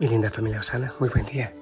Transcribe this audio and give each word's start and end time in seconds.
Mi 0.00 0.08
linda 0.08 0.28
familia 0.28 0.58
Osana, 0.58 0.92
muy 0.98 1.08
buen 1.08 1.24
día. 1.24 1.54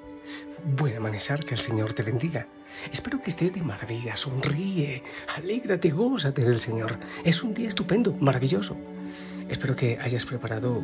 Buen 0.63 0.97
amanecer, 0.97 1.45
que 1.45 1.53
el 1.53 1.59
Señor 1.59 1.93
te 1.93 2.01
bendiga. 2.01 2.47
Espero 2.91 3.21
que 3.21 3.29
estés 3.29 3.53
de 3.53 3.61
maravilla, 3.61 4.17
sonríe, 4.17 5.03
alégrate, 5.37 5.91
gózate 5.91 6.43
del 6.43 6.59
Señor. 6.59 6.97
Es 7.23 7.43
un 7.43 7.53
día 7.53 7.69
estupendo, 7.69 8.15
maravilloso. 8.19 8.75
Espero 9.49 9.75
que 9.75 9.99
hayas 10.01 10.25
preparado 10.25 10.81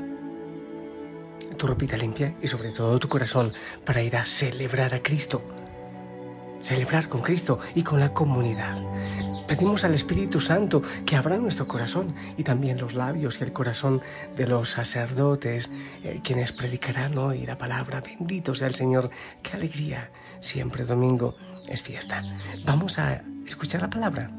tu 1.58 1.66
ropita 1.66 1.98
limpia 1.98 2.36
y 2.40 2.48
sobre 2.48 2.72
todo 2.72 3.00
tu 3.00 3.08
corazón 3.08 3.52
para 3.84 4.04
ir 4.04 4.16
a 4.16 4.26
celebrar 4.28 4.94
a 4.94 5.02
Cristo. 5.02 5.42
Celebrar 6.62 7.08
con 7.08 7.22
Cristo 7.22 7.60
y 7.76 7.84
con 7.84 8.00
la 8.00 8.14
comunidad. 8.14 8.82
Pedimos 9.48 9.84
al 9.84 9.96
Espíritu 9.96 10.40
Santo 10.40 10.84
que 11.08 11.16
abra 11.16 11.38
nuestro 11.38 11.68
corazón 11.68 12.14
y 12.38 12.44
también 12.44 12.78
los 12.78 12.94
labios 12.94 13.42
y 13.42 13.44
el 13.44 13.52
corazón 13.52 14.00
de 14.36 14.46
los 14.46 14.70
sacerdotes, 14.70 15.72
eh, 16.04 16.22
quienes 16.24 16.52
predicarán 16.52 17.18
hoy 17.18 17.48
la 17.48 17.58
palabra. 17.58 18.00
Bendito 18.00 18.54
sea 18.54 18.68
el 18.68 18.76
Señor. 18.76 19.10
Qué 19.42 19.54
alegría. 19.54 20.12
Siempre 20.40 20.86
domingo 20.86 21.36
es 21.68 21.82
fiesta. 21.82 22.24
Vamos 22.64 23.00
a 23.00 23.24
escuchar 23.48 23.82
la 23.82 23.90
palabra. 23.90 24.30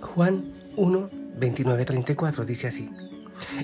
Juan 0.00 0.52
1, 0.76 1.10
29, 1.36 1.84
34 1.84 2.44
dice 2.44 2.68
así. 2.68 2.90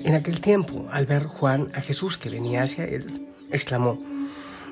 En 0.03 0.15
aquel 0.15 0.39
tiempo, 0.41 0.87
al 0.91 1.05
ver 1.05 1.25
Juan 1.25 1.69
a 1.73 1.81
Jesús 1.81 2.17
que 2.17 2.29
venía 2.29 2.63
hacia 2.63 2.85
él, 2.85 3.27
exclamó, 3.51 3.99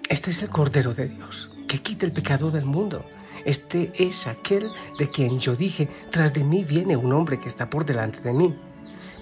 Este 0.10 0.32
es 0.32 0.44
el 0.44 0.50
Cordero 0.50 0.94
de 0.94 1.08
Dios, 1.08 1.51
que 1.72 1.82
quita 1.82 2.06
el 2.06 2.12
pecado 2.12 2.52
del 2.52 2.66
mundo. 2.66 3.06
Este 3.46 3.94
es 3.98 4.28
aquel 4.28 4.70
de 5.00 5.10
quien 5.10 5.40
yo 5.40 5.56
dije, 5.56 5.88
tras 6.10 6.34
de 6.34 6.44
mí 6.44 6.66
viene 6.66 6.98
un 6.98 7.14
hombre 7.14 7.40
que 7.40 7.48
está 7.48 7.70
por 7.70 7.86
delante 7.86 8.20
de 8.20 8.34
mí, 8.34 8.54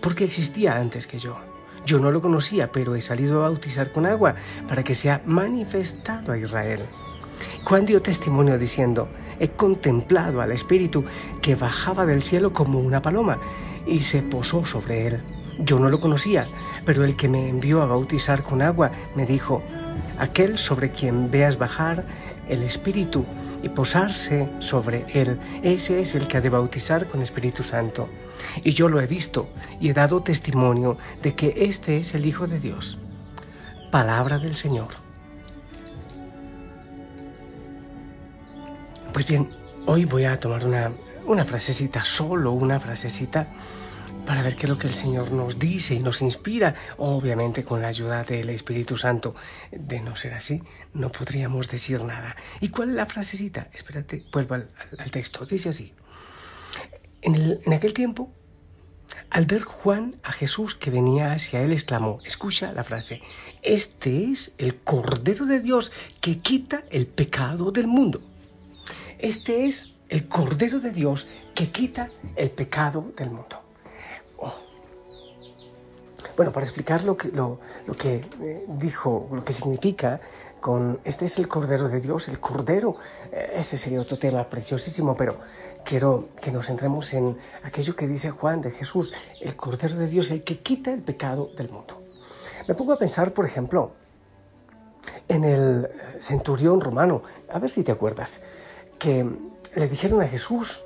porque 0.02 0.23
existía 0.23 0.75
antes 0.75 1.06
que 1.06 1.19
yo. 1.19 1.38
Yo 1.86 2.00
no 2.00 2.09
lo 2.09 2.23
conocía, 2.23 2.72
pero 2.72 2.95
he 2.95 3.02
salido 3.02 3.38
a 3.38 3.50
bautizar 3.50 3.91
con 3.91 4.08
agua 4.08 4.33
para 4.67 4.83
que 4.83 4.95
sea 4.95 5.22
manifestado 5.28 6.31
a 6.31 6.39
Israel. 6.39 6.88
Juan 7.66 7.86
dio 7.86 8.02
testimonio 8.02 8.58
diciendo, 8.58 9.09
he 9.39 9.50
contemplado 9.50 10.41
al 10.41 10.52
Espíritu 10.52 11.06
que 11.44 11.53
bajaba 11.53 12.08
del 12.08 12.23
cielo 12.23 12.52
como 12.52 12.80
una 12.80 13.03
paloma 13.03 13.38
y 13.86 14.00
se 14.00 14.23
posó 14.23 14.66
sobre 14.66 15.06
él. 15.06 15.22
Yo 15.59 15.78
no 15.78 15.89
lo 15.89 16.00
conocía, 16.00 16.47
pero 16.84 17.03
el 17.03 17.16
que 17.16 17.28
me 17.28 17.47
envió 17.47 17.84
a 17.84 17.86
bautizar 17.86 18.41
con 18.41 18.63
agua 18.63 18.89
me 19.16 19.28
dijo, 19.28 19.61
aquel 20.17 20.58
sobre 20.58 20.92
quien 20.92 21.31
veas 21.31 21.58
bajar 21.58 22.05
el 22.47 22.64
Espíritu 22.64 23.25
y 23.61 23.69
posarse 23.69 24.50
sobre 24.59 25.06
él. 25.14 25.39
Ese 25.64 26.02
es 26.02 26.16
el 26.16 26.28
que 26.28 26.38
ha 26.38 26.41
de 26.41 26.50
bautizar 26.50 27.08
con 27.08 27.22
Espíritu 27.22 27.64
Santo. 27.64 28.09
Y 28.64 28.72
yo 28.72 28.88
lo 28.89 29.02
he 29.02 29.08
visto 29.08 29.50
y 29.80 29.89
he 29.89 29.94
dado 29.94 30.23
testimonio 30.23 30.97
de 31.22 31.36
que 31.36 31.53
este 31.58 31.97
es 31.97 32.16
el 32.16 32.25
Hijo 32.25 32.47
de 32.47 32.59
Dios. 32.59 32.97
Palabra 33.91 34.40
del 34.40 34.56
Señor. 34.56 34.90
Pues 39.13 39.28
bien, 39.28 39.50
hoy 39.85 40.06
voy 40.06 40.25
a 40.25 40.40
tomar 40.40 40.66
una, 40.66 40.91
una 41.25 41.44
frasecita, 41.44 42.06
solo 42.06 42.52
una 42.52 42.79
frasecita 42.79 43.47
para 44.25 44.42
ver 44.42 44.56
qué 44.56 44.64
es 44.64 44.70
lo 44.70 44.78
que 44.78 44.88
el 44.88 44.94
Señor 44.94 45.31
nos 45.31 45.59
dice 45.59 45.96
y 45.96 46.00
nos 46.00 46.22
inspira, 46.22 46.75
obviamente 46.97 47.64
con 47.64 47.81
la 47.81 47.88
ayuda 47.88 48.24
del 48.24 48.50
Espíritu 48.50 48.97
Santo. 48.97 49.36
De 49.72 50.00
no 50.00 50.16
ser 50.16 50.34
así, 50.34 50.62
no 50.94 51.12
podríamos 51.12 51.70
decir 51.70 52.03
nada. 52.03 52.36
¿Y 52.62 52.70
cuál 52.70 52.90
es 52.90 52.96
la 52.96 53.06
frasecita? 53.06 53.70
Espérate, 53.74 54.25
vuelvo 54.31 54.56
al, 54.56 54.70
texto. 55.12 55.46
Dice 55.46 55.70
así. 55.70 55.94
En, 57.22 57.59
en 57.66 57.74
aquel 57.74 57.94
tiempo, 57.94 58.31
al 59.30 59.46
ver 59.46 59.64
Juan 59.64 60.16
a 60.24 60.31
Jesús 60.31 60.76
que 60.76 60.91
venía 60.91 61.34
hacia 61.34 61.62
él, 61.62 61.72
exclamó, 61.72 62.22
escucha 62.26 62.72
la 62.74 62.84
frase, 62.84 63.22
este 63.62 64.26
es 64.26 64.53
el 64.58 64.76
Cordero 64.78 65.46
de 65.46 65.59
Dios 65.59 65.91
que 66.22 66.40
quita 66.40 66.84
el 66.91 67.08
pecado 67.08 67.72
del 67.72 67.88
mundo. 67.88 68.22
Este 69.20 69.66
es 69.66 69.94
el 70.09 70.28
Cordero 70.28 70.80
de 70.80 70.91
Dios 70.91 71.28
que 71.53 71.70
quita 71.70 72.09
el 72.36 72.52
pecado 72.52 73.12
del 73.18 73.30
mundo. 73.31 73.69
Bueno, 76.39 76.53
para 76.53 76.66
explicar 76.66 77.03
lo 77.03 77.17
que, 77.17 77.27
lo, 77.29 77.59
que 77.97 78.25
eh, 78.41 78.66
dijo, 78.67 79.27
lo 79.29 79.44
que 79.44 79.51
significa 79.51 80.22
con 80.61 81.01
este 81.03 81.25
es 81.25 81.38
el 81.38 81.50
Cordero 81.50 81.89
de 81.89 82.00
Dios, 82.00 82.29
el 82.29 82.39
Cordero, 82.39 82.95
eh, 83.31 83.55
ese 83.55 83.75
sería 83.75 83.99
otro 83.99 84.17
tema 84.17 84.49
preciosísimo, 84.49 85.17
pero 85.17 85.38
quiero 85.83 86.29
que 86.41 86.51
nos 86.51 86.67
centremos 86.67 87.13
en 87.13 87.38
aquello 87.63 87.94
que 87.94 88.07
dice 88.07 88.31
Juan 88.31 88.61
de 88.61 88.72
Jesús, 88.72 89.13
el 89.41 89.57
Cordero 89.57 89.95
de 89.95 90.07
Dios, 90.07 90.31
el 90.31 90.45
que 90.45 90.59
quita 90.59 90.94
el 90.94 91.01
pecado 91.01 91.49
del 91.57 91.69
mundo. 91.72 92.01
Me 92.69 92.73
pongo 92.73 92.94
a 92.94 92.97
pensar, 92.97 93.33
por 93.33 93.45
ejemplo, 93.45 93.91
en 95.28 95.44
el 95.44 95.85
eh, 95.85 96.17
centurión 96.22 96.79
romano, 96.79 97.22
a 97.51 97.59
ver 97.59 97.69
si 97.69 97.83
te 97.83 97.91
acuerdas, 97.91 98.44
que 98.97 99.29
le 99.75 99.88
dijeron 99.89 100.22
a 100.22 100.28
Jesús, 100.28 100.81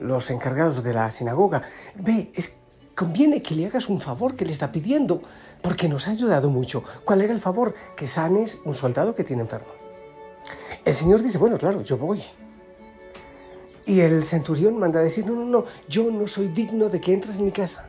los 0.00 0.30
encargados 0.30 0.82
de 0.82 0.94
la 0.94 1.10
sinagoga, 1.12 1.62
ve, 1.94 2.32
es 2.34 2.56
conviene 2.96 3.42
que 3.42 3.54
le 3.54 3.66
hagas 3.66 3.88
un 3.88 4.00
favor 4.00 4.34
que 4.34 4.46
le 4.46 4.52
está 4.52 4.72
pidiendo, 4.72 5.20
porque 5.60 5.88
nos 5.88 6.08
ha 6.08 6.12
ayudado 6.12 6.48
mucho. 6.48 6.82
¿Cuál 7.04 7.20
era 7.20 7.32
el 7.32 7.40
favor? 7.40 7.74
Que 7.94 8.06
sanes 8.06 8.58
un 8.64 8.74
soldado 8.74 9.14
que 9.14 9.22
tiene 9.22 9.42
enfermo. 9.42 9.68
El 10.84 10.94
Señor 10.94 11.22
dice, 11.22 11.38
bueno, 11.38 11.58
claro, 11.58 11.82
yo 11.82 11.98
voy. 11.98 12.22
Y 13.84 14.00
el 14.00 14.24
centurión 14.24 14.78
manda 14.78 14.98
a 14.98 15.02
decir, 15.02 15.26
no, 15.26 15.34
no, 15.36 15.44
no, 15.44 15.64
yo 15.88 16.10
no 16.10 16.26
soy 16.26 16.48
digno 16.48 16.88
de 16.88 17.00
que 17.00 17.12
entres 17.12 17.36
en 17.36 17.44
mi 17.44 17.52
casa. 17.52 17.86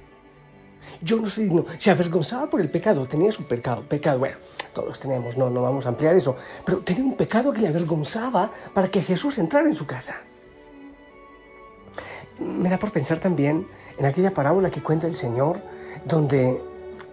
Yo 1.01 1.18
no 1.18 1.29
soy 1.29 1.45
digno. 1.45 1.66
Se 1.78 1.89
avergonzaba 1.89 2.50
por 2.50 2.59
el 2.59 2.69
pecado, 2.69 3.07
tenía 3.07 3.31
su 3.31 3.47
pecado, 3.47 3.84
pecado, 3.88 4.19
bueno, 4.19 4.35
todos 4.74 5.00
tenemos, 5.00 5.38
no, 5.38 5.50
no 5.50 5.62
vamos 5.62 5.85
a 5.85 5.89
ampliar 5.89 6.16
eso, 6.16 6.35
pero 6.66 6.79
tenía 6.79 7.03
un 7.03 7.16
pecado 7.16 7.53
que 7.53 7.62
le 7.62 7.69
avergonzaba 7.69 8.51
para 8.74 8.89
que 8.89 9.01
Jesús 9.01 9.38
entrara 9.38 9.68
en 9.68 9.75
su 9.75 9.85
casa 9.85 10.22
me 12.40 12.70
da 12.70 12.78
por 12.78 12.92
pensar 12.92 13.20
también 13.20 13.68
en 13.98 14.06
aquella 14.06 14.34
parábola 14.34 14.70
que 14.70 14.81
cuenta 14.81 15.08
el 15.08 15.16
Señor, 15.16 15.62
donde 16.06 16.62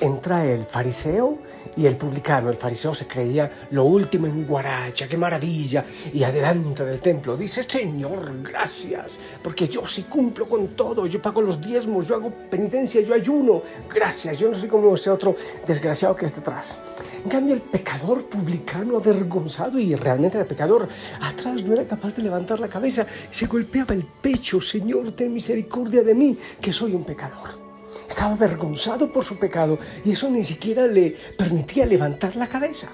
entra 0.01 0.45
el 0.45 0.65
fariseo 0.65 1.39
y 1.77 1.87
el 1.87 1.97
publicano. 1.97 2.51
El 2.51 2.57
fariseo 2.57 2.95
se 2.95 3.07
creía 3.07 3.51
lo 3.71 3.85
último 3.85 4.27
en 4.27 4.47
Guaracha, 4.47 5.09
qué 5.09 5.17
maravilla. 5.17 5.85
Y 6.13 6.23
adelante 6.23 6.85
del 6.85 7.01
templo 7.01 7.37
dice, 7.37 7.63
Señor, 7.63 8.43
gracias, 8.43 9.19
porque 9.43 9.69
yo 9.69 9.87
sí 9.87 10.05
cumplo 10.05 10.49
con 10.49 10.69
todo, 10.69 11.07
yo 11.07 11.21
pago 11.21 11.41
los 11.41 11.61
diezmos, 11.61 12.07
yo 12.07 12.17
hago 12.17 12.31
penitencia, 12.31 13.01
yo 13.01 13.15
ayuno. 13.15 13.63
Gracias, 13.93 14.39
yo 14.39 14.49
no 14.49 14.55
soy 14.55 14.69
como 14.69 14.95
ese 14.95 15.11
otro 15.11 15.35
desgraciado 15.67 16.15
que 16.15 16.27
está 16.27 16.41
atrás. 16.41 16.79
En 17.25 17.31
cambio, 17.31 17.55
el 17.55 17.63
pecador 17.63 18.27
publicano 18.27 18.99
avergonzado 18.99 19.79
y 19.79 19.95
realmente 19.95 20.37
era 20.37 20.47
pecador, 20.47 20.89
atrás 21.23 21.65
no 21.65 21.73
era 21.73 21.87
capaz 21.87 22.15
de 22.17 22.23
levantar 22.23 22.61
la 22.61 22.69
cabeza, 22.69 23.07
se 23.31 23.47
golpeaba 23.47 23.95
el 23.95 24.05
pecho, 24.05 24.61
Señor, 24.61 25.13
ten 25.13 25.33
misericordia 25.33 26.03
de 26.03 26.15
mí, 26.15 26.37
que 26.61 26.73
soy 26.73 26.95
un 26.95 27.03
pecador. 27.03 27.59
Estaba 28.07 28.35
avergonzado 28.35 29.11
por 29.11 29.25
su 29.25 29.39
pecado 29.39 29.79
y 30.05 30.13
eso 30.13 30.31
ni 30.31 30.45
siquiera 30.45 30.87
le 30.87 31.17
permitía 31.39 31.87
levantar 31.87 32.37
la 32.37 32.47
cabeza. 32.47 32.91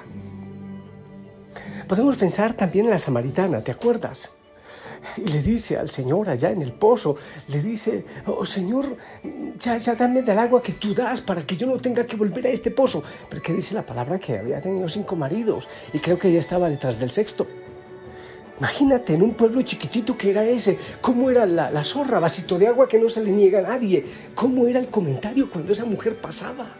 Podemos 1.89 2.17
pensar 2.17 2.55
también 2.55 2.85
en 2.85 2.93
la 2.93 3.01
samaritana, 3.01 3.61
¿te 3.61 3.73
acuerdas? 3.73 4.33
Y 5.17 5.31
le 5.31 5.43
dice 5.43 5.77
al 5.77 5.89
Señor 5.89 6.29
allá 6.29 6.51
en 6.51 6.63
el 6.63 6.73
pozo, 6.73 7.17
le 7.49 7.61
dice, 7.61 8.05
oh 8.27 8.45
Señor, 8.45 8.97
ya, 9.59 9.77
ya 9.77 9.95
dame 9.95 10.23
del 10.23 10.39
agua 10.39 10.63
que 10.63 10.73
tú 10.73 10.95
das 10.95 11.21
para 11.21 11.47
que 11.47 11.57
yo 11.57 11.67
no 11.67 11.79
tenga 11.79 12.07
que 12.07 12.17
volver 12.17 12.47
a 12.47 12.51
este 12.51 12.71
pozo. 12.71 13.03
Porque 13.31 13.53
dice 13.53 13.75
la 13.75 13.85
palabra 13.85 14.19
que 14.19 14.39
había 14.39 14.61
tenido 14.61 14.89
cinco 14.89 15.17
maridos 15.17 15.69
y 15.93 15.99
creo 15.99 16.19
que 16.19 16.29
ella 16.29 16.41
estaba 16.41 16.69
detrás 16.69 16.99
del 16.99 17.11
sexto. 17.11 17.47
Imagínate 18.61 19.15
en 19.15 19.23
un 19.23 19.33
pueblo 19.33 19.63
chiquitito 19.63 20.19
que 20.19 20.31
era 20.31 20.45
ese, 20.45 20.79
cómo 21.01 21.31
era 21.31 21.47
la, 21.47 21.83
zorra, 21.83 22.21
vasito 22.21 22.59
de 22.59 22.67
agua 22.69 22.87
que 22.87 22.99
no 22.99 23.09
se 23.09 23.25
le 23.25 23.31
niega 23.31 23.61
a 23.61 23.63
nadie, 23.63 24.05
cómo 24.35 24.67
era 24.67 24.79
el 24.79 24.89
comentario 24.89 25.51
cuando 25.51 25.73
esa 25.73 25.87
mujer 25.87 26.21
pasaba. 26.21 26.77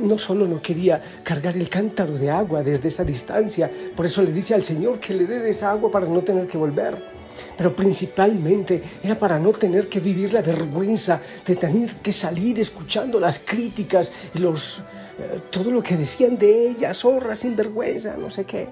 No 0.00 0.18
solo 0.18 0.46
no 0.46 0.60
quería 0.60 1.02
cargar 1.22 1.56
el 1.56 1.68
cántaro 1.68 2.16
de 2.16 2.30
agua 2.30 2.62
desde 2.62 2.88
esa 2.88 3.04
distancia, 3.04 3.70
por 3.96 4.06
eso 4.06 4.22
le 4.22 4.32
dice 4.32 4.54
al 4.54 4.62
Señor 4.62 4.98
que 4.98 5.14
le 5.14 5.26
dé 5.26 5.48
esa 5.48 5.70
agua 5.70 5.90
para 5.90 6.06
no 6.06 6.22
tener 6.22 6.46
que 6.46 6.58
volver. 6.58 7.18
pero 7.56 7.74
principalmente 7.74 8.82
era 9.02 9.16
para 9.16 9.38
no 9.38 9.52
tener 9.52 9.88
que 9.88 10.00
vivir 10.00 10.32
la 10.32 10.42
vergüenza 10.42 11.20
de 11.46 11.54
tener 11.54 11.96
que 11.96 12.12
salir 12.12 12.58
escuchando 12.58 13.20
las 13.20 13.38
críticas 13.38 14.12
y 14.34 14.38
los, 14.38 14.80
eh, 14.80 15.40
todo 15.48 15.70
lo 15.70 15.80
que 15.82 15.96
decían 15.96 16.36
de 16.36 16.70
ella, 16.70 16.92
zorra, 16.94 17.36
sin 17.36 17.54
vergüenza, 17.54 18.16
no 18.16 18.28
sé 18.28 18.44
qué. 18.44 18.68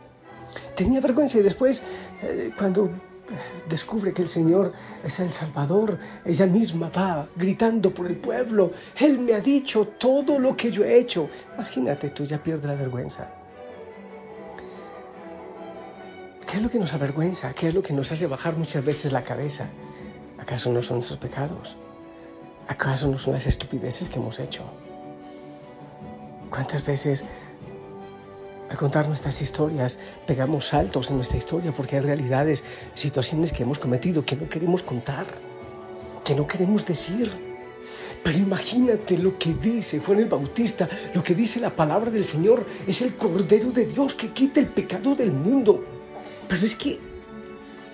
Tenía 0.75 1.01
vergüenza 1.01 1.39
y 1.39 1.43
después, 1.43 1.85
eh, 2.23 2.51
cuando 2.57 2.91
descubre 3.69 4.13
que 4.13 4.23
el 4.23 4.29
Señor 4.29 4.73
es 5.05 5.21
el 5.21 5.33
Salvador, 5.33 5.99
ella 6.25 6.47
misma 6.47 6.91
va 6.91 7.29
gritando 7.37 7.93
por 7.93 8.07
el 8.07 8.17
pueblo, 8.17 8.73
Él 8.99 9.19
me 9.19 9.35
ha 9.35 9.41
dicho 9.41 9.87
todo 9.99 10.39
lo 10.39 10.57
que 10.57 10.71
yo 10.71 10.85
he 10.85 10.99
hecho. 10.99 11.29
Imagínate, 11.55 12.11
tú 12.11 12.25
ya 12.25 12.43
pierdes 12.43 12.67
la 12.67 12.75
vergüenza. 12.75 13.33
¿Qué 16.47 16.59
es 16.59 16.63
lo 16.63 16.71
que 16.71 16.79
nos 16.79 16.93
avergüenza? 16.93 17.53
¿Qué 17.53 17.69
es 17.69 17.75
lo 17.75 17.83
que 17.83 17.93
nos 17.93 18.11
hace 18.13 18.27
bajar 18.27 18.57
muchas 18.57 18.85
veces 18.85 19.13
la 19.13 19.23
cabeza? 19.23 19.67
¿Acaso 20.39 20.73
no 20.73 20.81
son 20.81 20.99
nuestros 20.99 21.19
pecados? 21.19 21.77
¿Acaso 22.69 23.09
no 23.09 23.19
son 23.19 23.35
las 23.35 23.47
estupideces 23.47 24.09
que 24.09 24.19
hemos 24.19 24.39
hecho? 24.39 24.63
¿Cuántas 26.49 26.87
veces 26.87 27.25
al 28.69 28.77
contar 28.77 29.07
nuestras 29.07 29.41
historias 29.43 29.99
pegamos 30.27 30.67
saltos 30.67 31.11
en 31.11 31.17
nuestra 31.17 31.39
historia 31.39 31.73
porque 31.73 31.97
hay 31.97 32.03
realidades, 32.03 32.65
situaciones 32.95 33.53
que 33.53 33.63
hemos 33.63 33.79
cometido 33.79 34.25
que 34.25 34.37
no 34.37 34.49
queremos 34.49 34.83
contar, 34.83 35.27
que 36.25 36.35
no 36.35 36.47
queremos 36.47 36.85
decir? 36.85 37.31
Pero 38.23 38.39
imagínate 38.39 39.19
lo 39.19 39.39
que 39.39 39.55
dice 39.55 40.01
Juan 40.01 40.19
el 40.19 40.27
Bautista, 40.27 40.89
lo 41.15 41.23
que 41.23 41.35
dice 41.35 41.61
la 41.61 41.75
palabra 41.75 42.11
del 42.11 42.25
Señor, 42.25 42.67
es 42.87 43.01
el 43.03 43.15
Cordero 43.15 43.71
de 43.71 43.87
Dios 43.87 44.15
que 44.15 44.33
quita 44.33 44.59
el 44.59 44.67
pecado 44.67 45.15
del 45.15 45.31
mundo. 45.31 45.85
Pero 46.49 46.67
es 46.67 46.75
que, 46.75 46.99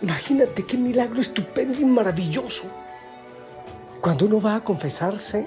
imagínate 0.00 0.64
qué 0.64 0.78
milagro 0.78 1.20
estupendo 1.20 1.78
y 1.78 1.84
maravilloso. 1.84 2.64
Cuando 4.00 4.24
uno 4.24 4.40
va 4.40 4.56
a 4.56 4.64
confesarse, 4.64 5.46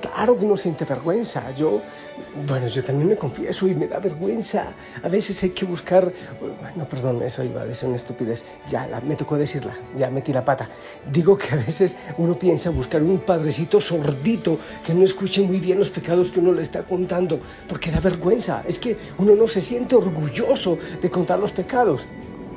claro 0.00 0.38
que 0.38 0.44
uno 0.44 0.56
siente 0.56 0.84
vergüenza. 0.84 1.50
Yo, 1.52 1.80
bueno, 2.46 2.66
yo 2.66 2.82
también 2.82 3.08
me 3.08 3.16
confieso 3.16 3.66
y 3.66 3.74
me 3.74 3.88
da 3.88 3.98
vergüenza. 3.98 4.74
A 5.02 5.08
veces 5.08 5.42
hay 5.42 5.50
que 5.50 5.64
buscar, 5.64 6.12
no, 6.76 6.84
perdón, 6.88 7.22
eso 7.22 7.42
iba 7.44 7.62
a 7.62 7.66
decir 7.66 7.88
una 7.88 7.96
estupidez. 7.96 8.44
Ya, 8.68 8.88
me 9.06 9.16
tocó 9.16 9.36
decirla, 9.36 9.74
ya 9.96 10.10
metí 10.10 10.32
la 10.32 10.44
pata. 10.44 10.68
Digo 11.10 11.36
que 11.36 11.54
a 11.54 11.56
veces 11.56 11.96
uno 12.18 12.38
piensa 12.38 12.70
buscar 12.70 13.02
un 13.02 13.20
padrecito 13.20 13.80
sordito 13.80 14.58
que 14.84 14.94
no 14.94 15.04
escuche 15.04 15.42
muy 15.42 15.58
bien 15.58 15.78
los 15.78 15.90
pecados 15.90 16.30
que 16.30 16.40
uno 16.40 16.52
le 16.52 16.62
está 16.62 16.84
contando, 16.84 17.40
porque 17.68 17.90
da 17.90 18.00
vergüenza. 18.00 18.62
Es 18.66 18.78
que 18.78 18.96
uno 19.18 19.34
no 19.34 19.48
se 19.48 19.60
siente 19.60 19.96
orgulloso 19.96 20.78
de 21.00 21.10
contar 21.10 21.38
los 21.38 21.52
pecados 21.52 22.06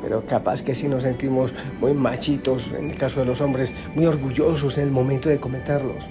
pero 0.02 0.26
capaz 0.26 0.62
que 0.62 0.76
sí 0.76 0.88
nos 0.88 1.04
sentimos 1.04 1.54
muy 1.80 1.94
machitos, 1.94 2.72
en 2.72 2.92
el 2.92 2.98
caso 2.98 3.20
de 3.20 3.26
los 3.26 3.42
hombres, 3.42 3.74
muy 3.96 4.06
orgullosos 4.06 4.78
en 4.78 4.86
el 4.86 4.92
momento 4.92 5.30
de 5.30 5.40
cometerlos. 5.40 6.06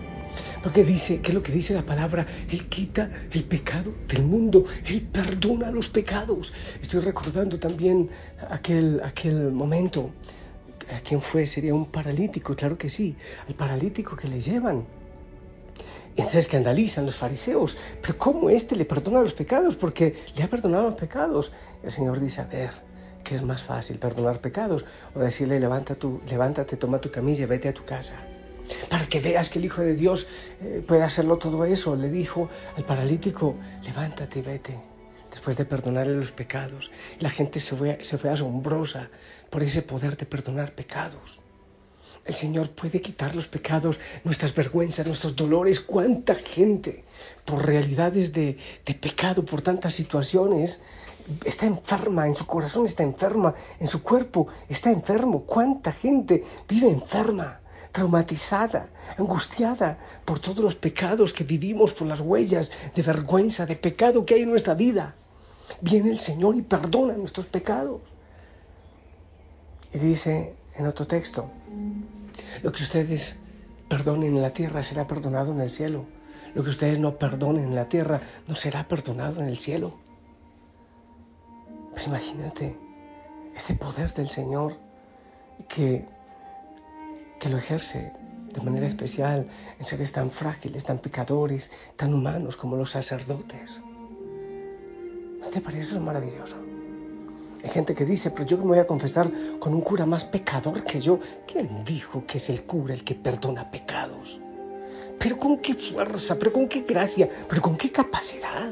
Porque 0.62 0.84
dice, 0.84 1.20
¿qué 1.20 1.28
es 1.28 1.34
lo 1.34 1.42
que 1.42 1.52
dice 1.52 1.74
la 1.74 1.86
palabra? 1.86 2.26
Él 2.50 2.68
quita 2.68 3.10
el 3.32 3.44
pecado 3.44 3.92
del 4.08 4.24
mundo, 4.24 4.64
Él 4.86 5.02
perdona 5.02 5.70
los 5.70 5.88
pecados. 5.88 6.52
Estoy 6.82 7.00
recordando 7.00 7.58
también 7.58 8.10
aquel, 8.50 9.00
aquel 9.04 9.52
momento. 9.52 10.10
¿A 10.96 11.00
quién 11.00 11.20
fue? 11.20 11.46
Sería 11.46 11.74
un 11.74 11.86
paralítico, 11.86 12.56
claro 12.56 12.76
que 12.76 12.88
sí, 12.88 13.14
al 13.46 13.54
paralítico 13.54 14.16
que 14.16 14.26
le 14.26 14.40
llevan. 14.40 14.84
Y 16.16 16.20
entonces 16.22 16.46
escandalizan 16.46 17.06
los 17.06 17.16
fariseos, 17.16 17.76
pero 18.02 18.18
¿cómo 18.18 18.50
este 18.50 18.74
le 18.74 18.84
perdona 18.84 19.20
los 19.20 19.34
pecados? 19.34 19.76
Porque 19.76 20.16
le 20.34 20.42
ha 20.42 20.50
perdonado 20.50 20.84
los 20.84 20.96
pecados. 20.96 21.52
El 21.84 21.92
Señor 21.92 22.18
dice, 22.18 22.40
a 22.40 22.46
ver, 22.46 22.70
¿qué 23.22 23.36
es 23.36 23.42
más 23.42 23.62
fácil, 23.62 23.98
perdonar 23.98 24.40
pecados 24.40 24.84
o 25.14 25.20
decirle, 25.20 25.60
Levanta 25.60 25.94
tu, 25.94 26.20
levántate, 26.28 26.76
toma 26.76 27.00
tu 27.00 27.10
camilla 27.10 27.46
vete 27.46 27.68
a 27.68 27.74
tu 27.74 27.84
casa? 27.84 28.16
Para 28.88 29.06
que 29.06 29.20
veas 29.20 29.50
que 29.50 29.58
el 29.58 29.64
Hijo 29.64 29.82
de 29.82 29.94
Dios 29.94 30.26
eh, 30.62 30.82
puede 30.86 31.02
hacerlo 31.02 31.38
todo 31.38 31.64
eso. 31.64 31.96
Le 31.96 32.08
dijo 32.08 32.48
al 32.76 32.84
paralítico, 32.84 33.56
levántate 33.84 34.38
y 34.38 34.42
vete, 34.42 34.78
después 35.30 35.56
de 35.56 35.64
perdonarle 35.64 36.16
los 36.16 36.32
pecados. 36.32 36.90
La 37.20 37.30
gente 37.30 37.60
se 37.60 37.76
fue, 37.76 37.98
se 38.02 38.18
fue 38.18 38.30
asombrosa 38.30 39.10
por 39.50 39.62
ese 39.62 39.82
poder 39.82 40.16
de 40.16 40.26
perdonar 40.26 40.74
pecados. 40.74 41.40
El 42.24 42.34
Señor 42.34 42.70
puede 42.70 43.00
quitar 43.00 43.34
los 43.34 43.46
pecados, 43.46 43.98
nuestras 44.22 44.54
vergüenzas, 44.54 45.06
nuestros 45.06 45.34
dolores. 45.34 45.80
¿Cuánta 45.80 46.34
gente 46.34 47.04
por 47.46 47.64
realidades 47.64 48.34
de, 48.34 48.58
de 48.84 48.94
pecado, 48.94 49.46
por 49.46 49.62
tantas 49.62 49.94
situaciones, 49.94 50.82
está 51.44 51.64
enferma, 51.64 52.26
en 52.26 52.34
su 52.34 52.44
corazón 52.44 52.84
está 52.84 53.02
enferma, 53.02 53.54
en 53.80 53.88
su 53.88 54.02
cuerpo 54.02 54.48
está 54.68 54.90
enfermo? 54.90 55.44
¿Cuánta 55.44 55.90
gente 55.90 56.44
vive 56.68 56.90
enferma? 56.90 57.60
Traumatizada, 57.92 58.88
angustiada 59.16 59.98
por 60.24 60.38
todos 60.38 60.58
los 60.58 60.74
pecados 60.74 61.32
que 61.32 61.44
vivimos, 61.44 61.92
por 61.92 62.06
las 62.06 62.20
huellas 62.20 62.70
de 62.94 63.02
vergüenza, 63.02 63.66
de 63.66 63.76
pecado 63.76 64.24
que 64.24 64.34
hay 64.34 64.42
en 64.42 64.50
nuestra 64.50 64.74
vida. 64.74 65.14
Viene 65.80 66.10
el 66.10 66.18
Señor 66.18 66.56
y 66.56 66.62
perdona 66.62 67.14
nuestros 67.14 67.46
pecados. 67.46 68.00
Y 69.92 69.98
dice 69.98 70.54
en 70.74 70.86
otro 70.86 71.06
texto, 71.06 71.50
lo 72.62 72.72
que 72.72 72.82
ustedes 72.82 73.36
perdonen 73.88 74.36
en 74.36 74.42
la 74.42 74.50
tierra 74.50 74.82
será 74.82 75.06
perdonado 75.06 75.52
en 75.52 75.60
el 75.60 75.70
cielo. 75.70 76.04
Lo 76.54 76.62
que 76.62 76.70
ustedes 76.70 76.98
no 76.98 77.16
perdonen 77.16 77.64
en 77.64 77.74
la 77.74 77.88
tierra 77.88 78.20
no 78.46 78.56
será 78.56 78.86
perdonado 78.86 79.40
en 79.40 79.48
el 79.48 79.58
cielo. 79.58 79.94
Pues 81.92 82.06
imagínate 82.06 82.76
ese 83.54 83.74
poder 83.74 84.12
del 84.14 84.28
Señor 84.28 84.76
que 85.68 86.06
que 87.38 87.48
lo 87.48 87.58
ejerce 87.58 88.12
de 88.54 88.60
manera 88.62 88.86
especial 88.86 89.46
en 89.78 89.84
seres 89.84 90.12
tan 90.12 90.30
frágiles, 90.30 90.84
tan 90.84 90.98
pecadores, 90.98 91.70
tan 91.96 92.14
humanos 92.14 92.56
como 92.56 92.76
los 92.76 92.90
sacerdotes. 92.90 93.80
¿No 95.40 95.48
te 95.48 95.60
parece 95.60 95.82
eso 95.82 96.00
maravilloso? 96.00 96.56
Hay 97.62 97.70
gente 97.70 97.94
que 97.94 98.04
dice, 98.04 98.30
pero 98.30 98.46
yo 98.46 98.58
me 98.58 98.64
voy 98.64 98.78
a 98.78 98.86
confesar 98.86 99.30
con 99.58 99.74
un 99.74 99.80
cura 99.80 100.06
más 100.06 100.24
pecador 100.24 100.84
que 100.84 101.00
yo. 101.00 101.18
¿Quién 101.46 101.84
dijo 101.84 102.24
que 102.26 102.38
es 102.38 102.50
el 102.50 102.62
cura 102.64 102.94
el 102.94 103.04
que 103.04 103.14
perdona 103.14 103.70
pecados? 103.70 104.40
Pero 105.18 105.36
con 105.36 105.58
qué 105.58 105.74
fuerza, 105.74 106.36
pero 106.38 106.52
con 106.52 106.68
qué 106.68 106.82
gracia, 106.82 107.28
pero 107.48 107.60
con 107.60 107.76
qué 107.76 107.90
capacidad. 107.90 108.70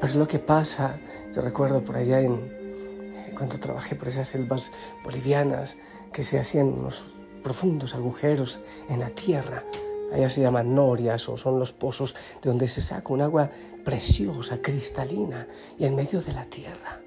Pero 0.00 0.06
es 0.06 0.14
lo 0.14 0.28
que 0.28 0.38
pasa, 0.38 0.98
yo 1.34 1.42
recuerdo 1.42 1.82
por 1.82 1.96
allá 1.96 2.20
en, 2.20 3.32
cuando 3.36 3.58
trabajé 3.58 3.96
por 3.96 4.06
esas 4.06 4.28
selvas 4.28 4.70
bolivianas, 5.02 5.76
que 6.12 6.22
se 6.22 6.38
hacían 6.38 6.68
unos 6.68 7.10
profundos 7.42 7.94
agujeros 7.94 8.60
en 8.88 9.00
la 9.00 9.10
tierra. 9.10 9.64
Allá 10.12 10.30
se 10.30 10.40
llaman 10.40 10.74
norias 10.74 11.28
o 11.28 11.36
son 11.36 11.58
los 11.58 11.72
pozos 11.72 12.14
de 12.42 12.48
donde 12.48 12.68
se 12.68 12.80
saca 12.80 13.12
un 13.12 13.20
agua 13.20 13.50
preciosa, 13.84 14.58
cristalina 14.62 15.46
y 15.78 15.84
en 15.84 15.94
medio 15.94 16.20
de 16.20 16.32
la 16.32 16.44
tierra. 16.46 17.00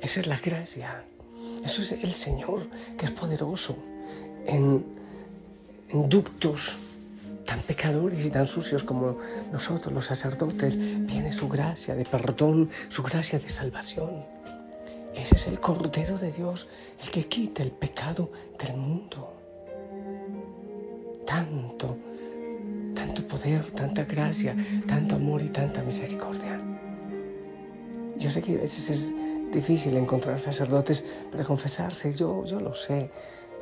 Esa 0.00 0.20
es 0.20 0.26
la 0.26 0.38
gracia. 0.38 1.04
Eso 1.64 1.82
es 1.82 1.92
el 1.92 2.12
Señor 2.12 2.66
que 2.98 3.06
es 3.06 3.12
poderoso 3.12 3.76
en, 4.46 4.84
en 5.88 6.08
ductos 6.08 6.76
tan 7.46 7.60
pecadores 7.60 8.24
y 8.24 8.30
tan 8.30 8.46
sucios 8.46 8.84
como 8.84 9.18
nosotros 9.52 9.92
los 9.92 10.06
sacerdotes. 10.06 10.76
Viene 10.78 11.32
su 11.32 11.48
gracia 11.48 11.94
de 11.94 12.04
perdón, 12.04 12.68
su 12.88 13.02
gracia 13.02 13.38
de 13.38 13.48
salvación. 13.48 14.24
Ese 15.14 15.36
es 15.36 15.46
el 15.46 15.60
Cordero 15.60 16.18
de 16.18 16.32
Dios, 16.32 16.68
el 17.02 17.10
que 17.10 17.26
quita 17.26 17.62
el 17.62 17.70
pecado 17.70 18.30
del 18.58 18.76
mundo 18.76 19.43
tanto, 21.34 21.96
tanto 22.94 23.26
poder, 23.26 23.62
tanta 23.72 24.04
gracia, 24.04 24.54
tanto 24.86 25.16
amor 25.16 25.42
y 25.42 25.48
tanta 25.48 25.82
misericordia. 25.82 26.60
Yo 28.16 28.30
sé 28.30 28.40
que 28.40 28.54
a 28.54 28.60
veces 28.60 28.88
es 28.88 29.12
difícil 29.52 29.96
encontrar 29.96 30.38
sacerdotes 30.38 31.04
para 31.32 31.42
confesarse, 31.42 32.12
yo, 32.12 32.44
yo 32.44 32.60
lo 32.60 32.74
sé. 32.74 33.10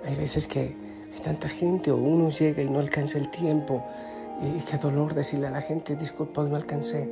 Hay 0.05 0.17
veces 0.17 0.47
que 0.47 0.76
hay 1.14 1.21
tanta 1.25 1.49
gente 1.49 1.91
o 1.91 1.97
uno 1.97 2.29
llega 2.29 2.62
y 2.62 2.69
no 2.69 2.79
alcanza 2.79 3.17
el 3.17 3.31
tiempo 3.31 3.83
y 4.43 4.61
qué 4.64 4.76
dolor 4.76 5.14
decirle 5.14 5.47
a 5.47 5.50
la 5.50 5.62
gente, 5.62 5.97
disculpa, 5.97 6.43
hoy 6.43 6.50
no 6.50 6.57
alcancé. 6.57 7.09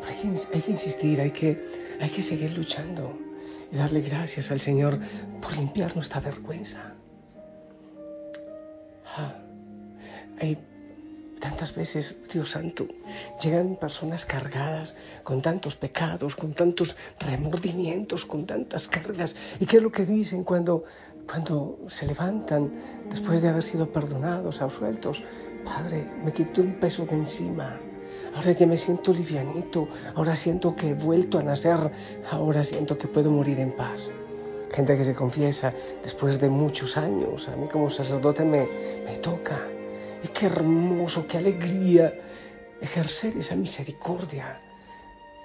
Pero 0.00 0.06
hay 0.08 0.16
que, 0.16 0.56
hay 0.56 0.60
que 0.60 0.70
insistir, 0.72 1.20
hay 1.22 1.30
que, 1.30 1.58
hay 2.00 2.10
que 2.10 2.22
seguir 2.22 2.54
luchando 2.54 3.18
y 3.72 3.76
darle 3.76 4.02
gracias 4.02 4.50
al 4.50 4.60
Señor 4.60 4.98
por 5.40 5.56
limpiar 5.56 5.96
nuestra 5.96 6.20
vergüenza. 6.20 6.96
Hay 10.38 10.58
tantas 11.40 11.74
veces, 11.74 12.16
Dios 12.32 12.50
Santo, 12.50 12.86
llegan 13.42 13.76
personas 13.76 14.24
cargadas 14.24 14.96
con 15.22 15.42
tantos 15.42 15.76
pecados, 15.76 16.34
con 16.34 16.54
tantos 16.54 16.96
remordimientos, 17.20 18.24
con 18.24 18.46
tantas 18.46 18.88
cargas. 18.88 19.36
¿Y 19.60 19.66
qué 19.66 19.78
es 19.78 19.82
lo 19.82 19.92
que 19.92 20.06
dicen 20.06 20.44
cuando, 20.44 20.84
cuando 21.30 21.78
se 21.88 22.06
levantan 22.06 22.72
después 23.08 23.42
de 23.42 23.48
haber 23.48 23.62
sido 23.62 23.90
perdonados, 23.90 24.62
absueltos? 24.62 25.22
Padre, 25.64 26.06
me 26.24 26.32
quité 26.32 26.60
un 26.60 26.78
peso 26.78 27.06
de 27.06 27.16
encima. 27.16 27.78
Ahora 28.34 28.52
ya 28.52 28.66
me 28.66 28.76
siento 28.76 29.12
livianito. 29.12 29.88
Ahora 30.14 30.36
siento 30.36 30.76
que 30.76 30.90
he 30.90 30.94
vuelto 30.94 31.38
a 31.38 31.42
nacer. 31.42 31.90
Ahora 32.30 32.64
siento 32.64 32.96
que 32.96 33.08
puedo 33.08 33.30
morir 33.30 33.60
en 33.60 33.74
paz. 33.74 34.10
Gente 34.72 34.96
que 34.96 35.04
se 35.04 35.14
confiesa 35.14 35.72
después 36.02 36.40
de 36.40 36.48
muchos 36.48 36.96
años. 36.96 37.48
A 37.48 37.56
mí 37.56 37.68
como 37.68 37.90
sacerdote 37.90 38.44
me, 38.44 38.68
me 39.04 39.16
toca. 39.16 39.58
Y 40.22 40.28
qué 40.28 40.46
hermoso, 40.46 41.26
qué 41.26 41.38
alegría 41.38 42.12
ejercer 42.80 43.36
esa 43.36 43.56
misericordia. 43.56 44.60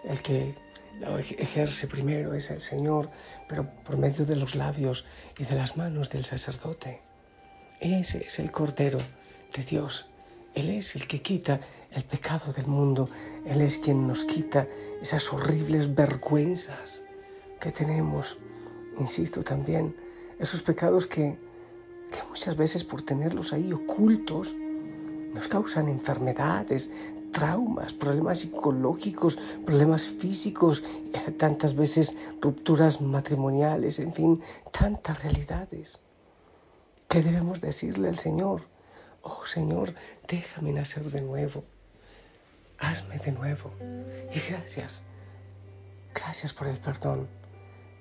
El 0.04 0.22
que 0.22 0.56
lo 1.00 1.18
ejerce 1.18 1.88
primero 1.88 2.34
es 2.34 2.50
el 2.52 2.62
Señor, 2.62 3.10
pero 3.48 3.68
por 3.84 3.98
medio 3.98 4.26
de 4.26 4.36
los 4.36 4.56
labios 4.56 5.06
y 5.38 5.46
de 5.46 5.56
las 5.56 5.78
manos 5.78 6.10
del 6.10 6.26
sacerdote. 6.26 7.02
Ese 7.80 8.26
es 8.26 8.40
el 8.40 8.52
Cordero 8.52 9.00
de 9.56 9.64
Dios. 9.64 10.08
Él 10.54 10.70
es 10.70 10.96
el 10.96 11.08
que 11.08 11.22
quita 11.22 11.60
el 11.92 12.04
pecado 12.04 12.52
del 12.52 12.68
mundo. 12.68 13.10
Él 13.46 13.62
es 13.62 13.78
quien 13.78 14.08
nos 14.08 14.26
quita 14.26 14.68
esas 15.02 15.32
horribles 15.34 15.96
vergüenzas 15.96 17.02
que 17.60 17.72
tenemos. 17.72 18.38
Insisto 19.00 19.44
también, 19.44 19.96
esos 20.40 20.62
pecados 20.62 21.08
que, 21.08 21.38
que 22.12 22.24
muchas 22.30 22.56
veces 22.56 22.84
por 22.84 23.02
tenerlos 23.02 23.54
ahí 23.54 23.72
ocultos 23.72 24.56
nos 25.34 25.48
causan 25.48 25.88
enfermedades, 25.88 26.90
traumas, 27.32 27.94
problemas 27.94 28.40
psicológicos, 28.40 29.38
problemas 29.66 30.06
físicos, 30.06 30.84
tantas 31.38 31.76
veces 31.76 32.16
rupturas 32.42 33.02
matrimoniales, 33.02 34.00
en 34.00 34.14
fin, 34.14 34.42
tantas 34.72 35.24
realidades. 35.24 36.00
¿Qué 37.08 37.22
debemos 37.22 37.62
decirle 37.62 38.10
al 38.10 38.20
Señor? 38.20 38.64
Oh 39.22 39.46
Señor, 39.46 39.94
déjame 40.28 40.74
nacer 40.74 41.04
de 41.12 41.22
nuevo. 41.22 41.64
Hazme 42.80 43.18
de 43.18 43.32
nuevo. 43.32 43.72
Y 44.34 44.40
gracias. 44.52 45.04
Gracias 46.14 46.52
por 46.52 46.68
el 46.68 46.78
perdón, 46.78 47.28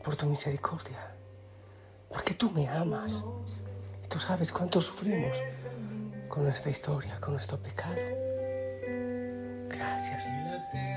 por 0.03 0.17
tu 0.17 0.27
misericordia. 0.27 1.15
Porque 2.09 2.35
tú 2.35 2.51
me 2.51 2.69
amas. 2.69 3.25
Y 4.05 4.09
tú 4.09 4.19
sabes 4.19 4.51
cuánto 4.53 4.81
sufrimos 4.81 5.43
con 6.29 6.45
nuestra 6.45 6.71
historia, 6.71 7.21
con 7.21 7.35
nuestro 7.35 7.59
pecado. 7.59 7.97
Gracias, 9.69 10.31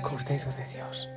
Cordero 0.02 0.50
de 0.52 0.64
Dios. 0.66 1.08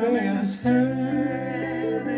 Déjame 0.00 0.20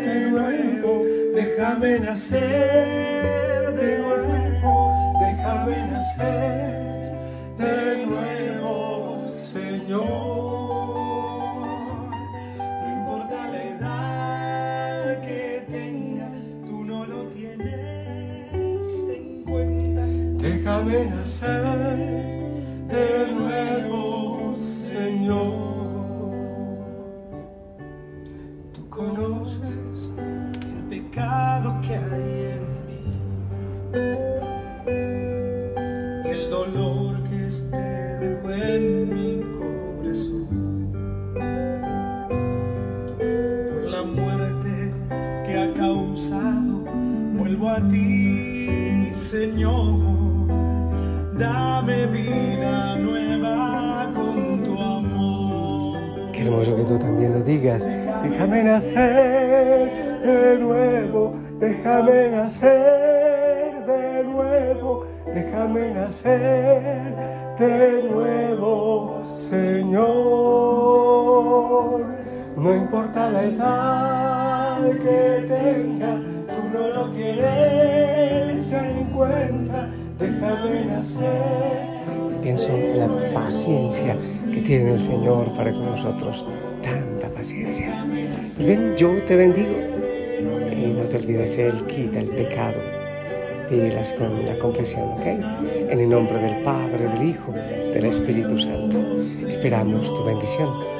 de 0.05 0.29
nuevo, 0.29 1.03
déjame 1.33 1.99
nacer 1.99 3.75
de 3.75 3.97
nuevo, 3.97 4.93
déjame 5.19 5.77
nacer 5.87 7.11
de 7.57 8.05
nuevo, 8.05 9.27
Señor. 9.29 10.05
No 12.57 12.87
importa 12.99 13.37
la 13.49 13.61
edad 13.63 15.21
que 15.21 15.63
tenga, 15.67 16.29
tú 16.63 16.83
no 16.83 17.03
lo 17.03 17.25
tienes 17.29 18.85
en 19.09 19.43
cuenta. 19.43 20.03
Déjame 20.37 21.05
nacer 21.05 21.63
de 22.89 23.31
nuevo, 23.31 23.40
Señor. 49.31 49.95
Dame 51.39 52.05
vida 52.07 52.97
nueva 52.97 54.11
con 54.13 54.61
tu 54.61 54.77
amor. 54.77 56.31
Qué 56.33 56.41
hermoso 56.41 56.75
que 56.75 56.83
tú 56.83 56.99
también 56.99 57.31
lo 57.31 57.41
digas. 57.41 57.87
Déjame 58.23 58.61
nacer 58.61 60.19
de 60.21 60.57
nuevo, 60.59 61.33
déjame 61.61 62.31
nacer 62.31 63.85
de 63.85 64.23
nuevo, 64.25 65.05
déjame 65.33 65.93
nacer 65.93 67.15
de 67.57 68.03
nuevo, 68.11 69.23
Señor. 69.39 70.11
No 72.57 72.75
importa 72.75 73.29
la 73.29 73.43
edad 73.45 74.89
que 74.99 75.45
tenga, 75.47 76.19
tú 76.53 76.61
no 76.77 76.87
lo 76.89 77.09
tienes 77.11 78.00
déjame 80.19 80.85
nacer. 80.85 81.21
Pienso 82.41 82.69
en 82.69 82.99
la 82.99 83.33
paciencia 83.33 84.15
que 84.51 84.61
tiene 84.61 84.93
el 84.93 85.01
Señor 85.01 85.53
para 85.53 85.71
con 85.73 85.85
nosotros, 85.85 86.45
tanta 86.81 87.29
paciencia. 87.29 88.05
Pues 88.55 88.67
bien, 88.67 88.95
yo 88.95 89.09
te 89.23 89.35
bendigo 89.35 89.75
y 90.71 90.93
no 90.93 91.03
te 91.03 91.17
olvides, 91.17 91.57
Él 91.57 91.73
quita 91.85 92.19
el 92.19 92.29
pecado. 92.29 92.77
Pídelas 93.69 94.13
con 94.13 94.45
la 94.45 94.57
confesión, 94.59 95.11
¿ok? 95.11 95.25
En 95.89 95.99
el 95.99 96.09
nombre 96.09 96.39
del 96.39 96.61
Padre, 96.61 97.07
del 97.07 97.29
Hijo, 97.29 97.51
del 97.53 98.05
Espíritu 98.05 98.57
Santo. 98.57 98.97
Esperamos 99.47 100.13
tu 100.13 100.23
bendición. 100.25 100.91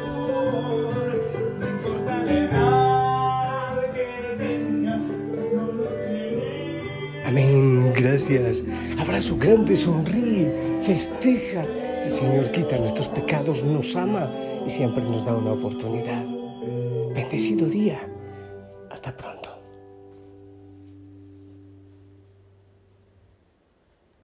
Gracias. 8.01 8.63
Abrazo 8.99 9.37
grande, 9.37 9.77
sonríe, 9.77 10.51
festeja. 10.83 11.63
El 12.05 12.11
Señor 12.11 12.51
quita 12.51 12.77
nuestros 12.77 13.09
pecados, 13.09 13.63
nos 13.63 13.95
ama 13.95 14.31
y 14.65 14.69
siempre 14.69 15.03
nos 15.03 15.23
da 15.25 15.35
una 15.35 15.53
oportunidad. 15.53 16.25
Bendecido 17.13 17.67
día. 17.67 18.10